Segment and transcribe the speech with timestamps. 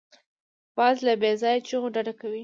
[0.77, 2.39] باز له بېځایه چیغو ډډه کوي